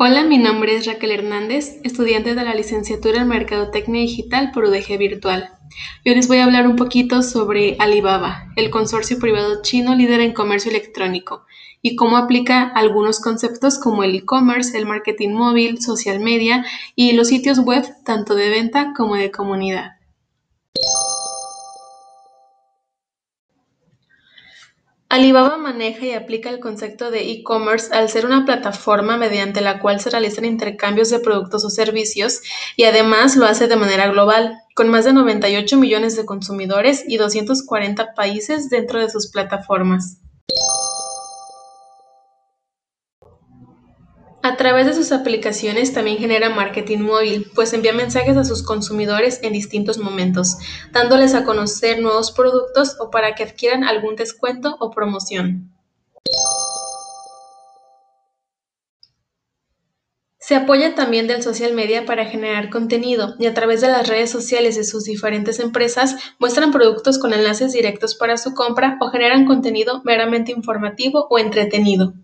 [0.00, 4.96] Hola, mi nombre es Raquel Hernández, estudiante de la licenciatura en Mercadotecnia Digital por UDG
[4.96, 5.50] Virtual.
[6.06, 10.34] hoy les voy a hablar un poquito sobre Alibaba, el consorcio privado chino líder en
[10.34, 11.46] comercio electrónico,
[11.82, 17.26] y cómo aplica algunos conceptos como el e-commerce, el marketing móvil, social media y los
[17.26, 19.97] sitios web tanto de venta como de comunidad.
[25.10, 30.00] Alibaba maneja y aplica el concepto de e-commerce al ser una plataforma mediante la cual
[30.00, 32.42] se realizan intercambios de productos o servicios
[32.76, 37.16] y además lo hace de manera global, con más de 98 millones de consumidores y
[37.16, 40.18] 240 países dentro de sus plataformas.
[44.58, 49.54] Través de sus aplicaciones también genera marketing móvil, pues envía mensajes a sus consumidores en
[49.54, 50.58] distintos momentos,
[50.92, 55.72] dándoles a conocer nuevos productos o para que adquieran algún descuento o promoción.
[60.38, 64.30] Se apoya también del social media para generar contenido y a través de las redes
[64.30, 69.46] sociales de sus diferentes empresas muestran productos con enlaces directos para su compra o generan
[69.46, 72.14] contenido meramente informativo o entretenido.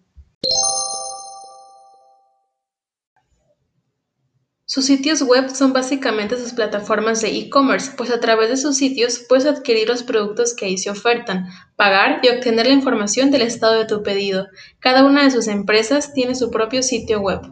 [4.67, 9.19] Sus sitios web son básicamente sus plataformas de e-commerce, pues a través de sus sitios
[9.29, 13.75] puedes adquirir los productos que ahí se ofertan, pagar y obtener la información del estado
[13.75, 14.47] de tu pedido.
[14.81, 17.43] Cada una de sus empresas tiene su propio sitio web.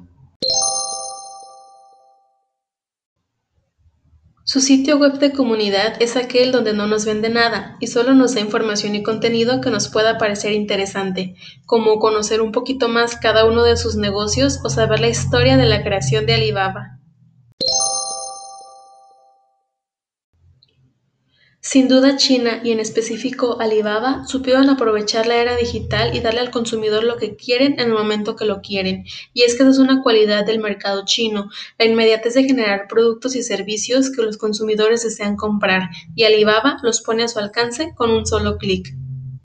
[4.44, 8.34] Su sitio web de comunidad es aquel donde no nos vende nada y solo nos
[8.34, 11.34] da información y contenido que nos pueda parecer interesante,
[11.66, 15.66] como conocer un poquito más cada uno de sus negocios o saber la historia de
[15.66, 17.01] la creación de Alibaba.
[21.64, 26.50] Sin duda China, y en específico Alibaba, supieron aprovechar la era digital y darle al
[26.50, 29.04] consumidor lo que quieren en el momento que lo quieren.
[29.32, 33.36] Y es que esa es una cualidad del mercado chino, la inmediatez de generar productos
[33.36, 38.10] y servicios que los consumidores desean comprar, y Alibaba los pone a su alcance con
[38.10, 38.92] un solo clic.